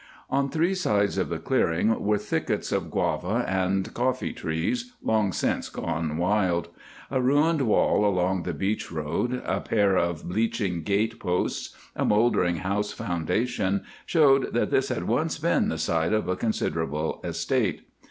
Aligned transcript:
On 0.31 0.49
three 0.49 0.73
sides 0.73 1.19
of 1.19 1.29
the 1.29 1.37
clearing 1.37 2.03
were 2.03 2.17
thickets 2.17 2.71
of 2.71 2.89
guava 2.89 3.45
and 3.47 3.93
coffee 3.93 4.33
trees, 4.33 4.93
long 5.03 5.31
since 5.31 5.69
gone 5.69 6.17
wild. 6.17 6.69
A 7.11 7.21
ruined 7.21 7.61
wall 7.61 8.03
along 8.03 8.41
the 8.41 8.53
beach 8.55 8.91
road, 8.91 9.43
a 9.45 9.61
pair 9.61 9.95
of 9.97 10.27
bleaching 10.27 10.81
gate 10.81 11.19
posts, 11.19 11.77
a 11.95 12.03
moldering 12.03 12.55
house 12.61 12.91
foundation, 12.91 13.83
showed 14.07 14.53
that 14.55 14.71
this 14.71 14.89
had 14.89 15.03
once 15.03 15.37
been 15.37 15.69
the 15.69 15.77
site 15.77 16.13
of 16.13 16.27
a 16.27 16.35
considerable 16.35 17.21
estate. 17.23 17.87